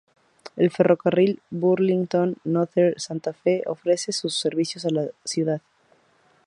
[0.55, 5.61] El ferrocarril Burlington Northern Santa Fe ofrece sus servicios en la ciudad.